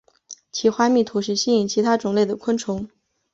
[0.51, 2.89] 其花蜜同时吸引其他种类的昆虫。